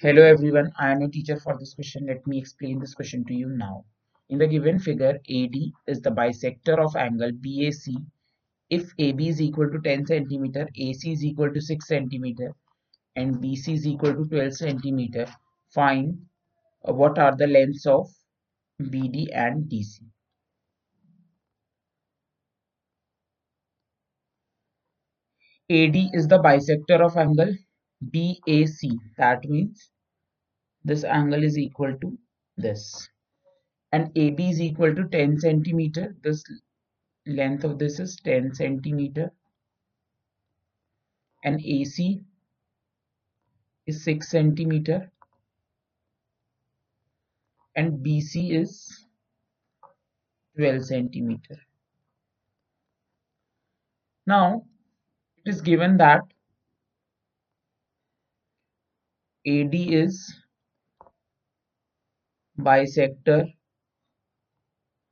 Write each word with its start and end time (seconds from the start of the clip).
Hello 0.00 0.22
everyone, 0.22 0.72
I 0.78 0.92
am 0.92 1.00
your 1.00 1.10
teacher 1.10 1.38
for 1.38 1.58
this 1.58 1.74
question. 1.74 2.06
Let 2.06 2.24
me 2.26 2.38
explain 2.38 2.78
this 2.78 2.94
question 2.94 3.24
to 3.24 3.34
you 3.34 3.48
now. 3.48 3.84
In 4.28 4.38
the 4.38 4.46
given 4.46 4.78
figure, 4.78 5.18
AD 5.28 5.56
is 5.88 6.00
the 6.00 6.10
bisector 6.10 6.78
of 6.78 6.94
angle 6.94 7.32
BAC. 7.32 7.94
If 8.70 8.92
AB 8.98 9.28
is 9.28 9.40
equal 9.40 9.70
to 9.70 9.80
10 9.80 10.06
centimeter, 10.06 10.68
AC 10.76 11.12
is 11.12 11.24
equal 11.24 11.52
to 11.52 11.60
6 11.60 11.86
centimeter, 11.86 12.54
and 13.16 13.42
BC 13.42 13.74
is 13.74 13.86
equal 13.86 14.14
to 14.14 14.24
12 14.24 14.54
centimeter, 14.54 15.26
find 15.74 16.26
uh, 16.88 16.92
what 16.92 17.18
are 17.18 17.36
the 17.36 17.48
lengths 17.48 17.84
of 17.84 18.08
BD 18.80 19.28
and 19.34 19.68
DC. 19.68 20.00
AD 25.68 25.96
is 26.14 26.28
the 26.28 26.38
bisector 26.38 27.04
of 27.04 27.16
angle 27.16 27.54
BAC. 28.10 28.90
That 29.16 29.44
means 29.44 29.90
this 30.84 31.04
angle 31.04 31.44
is 31.44 31.56
equal 31.56 31.96
to 32.00 32.18
this. 32.56 33.08
And 33.92 34.10
AB 34.16 34.50
is 34.50 34.60
equal 34.60 34.94
to 34.94 35.08
10 35.08 35.38
centimeter. 35.38 36.16
This 36.22 36.42
length 37.26 37.64
of 37.64 37.78
this 37.78 38.00
is 38.00 38.16
10 38.16 38.54
centimeter. 38.54 39.32
And 41.44 41.60
AC 41.60 42.22
is 43.86 44.04
6 44.04 44.28
centimeter. 44.28 45.10
And 47.76 48.04
BC 48.04 48.52
is 48.52 49.06
12 50.56 50.84
centimeter. 50.84 51.56
Now, 54.26 54.64
it 55.44 55.50
is 55.50 55.60
given 55.60 55.96
that 55.96 56.22
AD 59.46 59.94
is 59.94 60.34
bisector 62.64 63.42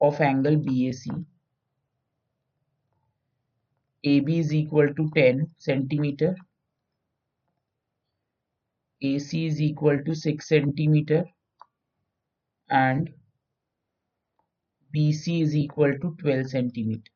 of 0.00 0.20
angle 0.20 0.56
BAC. 0.56 1.25
AB 4.05 4.39
is 4.39 4.55
equal 4.55 4.95
to 4.95 5.11
10 5.12 5.53
centimeter. 5.59 6.37
AC 9.00 9.47
is 9.47 9.61
equal 9.62 10.03
to 10.03 10.12
6 10.12 10.48
centimeter 10.48 11.25
and 12.70 13.12
BC 14.91 15.42
is 15.42 15.55
equal 15.55 15.98
to 15.98 16.17
12 16.19 16.48
centimeter. 16.48 17.12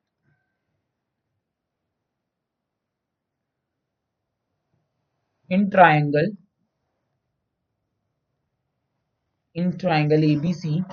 In 5.49 5.71
triangle, 5.71 6.37
in 9.55 9.79
triangle 9.79 10.19
ABC, 10.19 10.85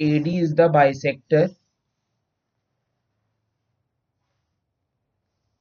AD 0.00 0.26
is 0.26 0.54
the 0.54 0.68
bisector. 0.68 1.54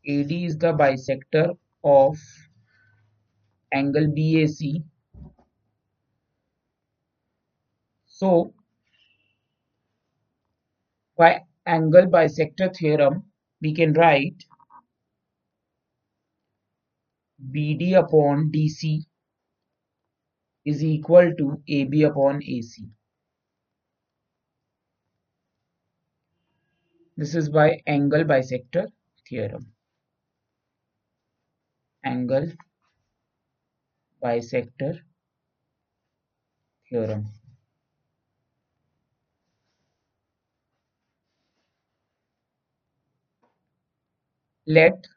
AD 0.07 0.31
is 0.31 0.57
the 0.57 0.73
bisector 0.73 1.55
of 1.83 2.17
angle 3.71 4.07
BAC. 4.07 4.81
So, 8.07 8.53
by 11.15 11.41
angle 11.65 12.07
bisector 12.07 12.75
theorem, 12.75 13.25
we 13.61 13.73
can 13.73 13.93
write 13.93 14.43
BD 17.53 17.93
upon 17.97 18.51
DC 18.51 19.08
is 20.65 20.83
equal 20.83 21.33
to 21.35 21.61
AB 21.67 22.03
upon 22.03 22.43
AC. 22.43 22.85
This 27.17 27.35
is 27.35 27.49
by 27.49 27.81
angle 27.87 28.23
bisector 28.23 28.87
theorem. 29.27 29.73
Angle 32.03 32.51
bisector 34.23 34.99
theorem. 36.89 37.25
Let 44.65 45.07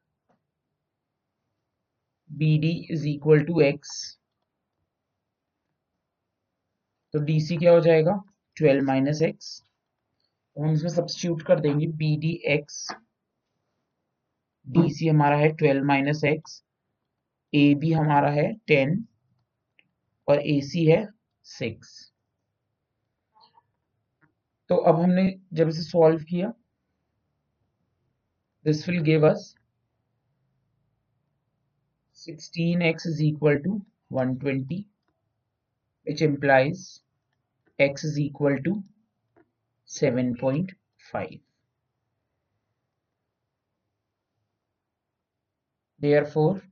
BD 2.37 2.87
is 2.89 3.07
equal 3.07 3.45
to 3.45 3.63
X 3.63 4.17
तो 7.15 7.41
सी 7.41 7.57
क्या 7.57 7.73
हो 7.73 7.81
जाएगा? 7.81 8.13
Twelve 8.57 8.85
minus 8.85 9.23
x 9.23 9.63
हम 10.57 10.73
इसमें 10.73 10.91
substitute 10.91 11.43
कर 11.43 11.61
देंगे 11.61 11.87
B 11.97 12.17
D 12.17 12.33
X 12.47 12.87
D 14.67 14.89
C 14.95 15.09
हमारा 15.09 15.37
है 15.37 15.49
twelve 15.53 15.85
minus 15.85 16.25
X 16.25 16.63
A 17.53 17.75
B 17.75 17.93
हमारा 17.93 18.31
है 18.31 18.53
टेन 18.67 19.05
और 20.29 20.41
ए 20.47 20.61
सी 20.61 20.85
है 20.87 21.07
सिक्स 21.47 22.13
तो 24.71 24.77
अब 24.85 25.01
हमने 25.01 25.25
जब 25.53 25.69
इसे 25.69 25.83
सॉल्व 25.83 26.23
किया 26.25 26.53
this 28.65 28.89
will 28.89 29.01
give 29.03 29.29
us 29.31 29.55
16x 32.19 33.07
is 33.07 33.21
equal 33.21 33.57
to 33.59 33.71
120 34.11 34.85
which 36.05 36.23
implies 36.23 37.01
x 37.79 38.05
is 38.05 38.19
equal 38.19 38.57
to 38.65 38.83
7.5. 39.87 41.41
Therefore, 45.99 46.63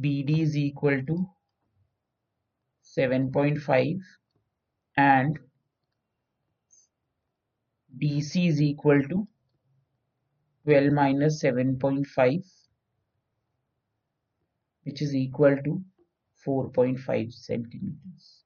BD 0.00 0.40
is 0.40 0.56
equal 0.56 1.02
to 1.06 1.28
7.5 2.84 4.00
and 4.96 5.38
DC 7.96 8.48
is 8.48 8.60
equal 8.60 9.02
to 9.02 9.26
12 10.64 10.92
minus 10.92 11.42
7.5 11.42 12.57
which 14.84 15.02
is 15.02 15.14
equal 15.14 15.56
to 15.64 15.84
4.5 16.34 17.32
centimeters. 17.32 18.44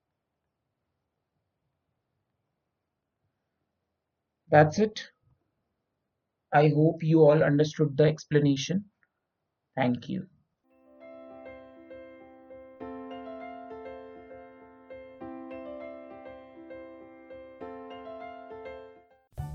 That's 4.51 4.79
it. 4.79 5.11
I 6.53 6.69
hope 6.69 7.03
you 7.03 7.25
all 7.25 7.43
understood 7.43 7.97
the 7.97 8.05
explanation. 8.05 8.89
Thank 9.77 10.09
you. 10.09 10.29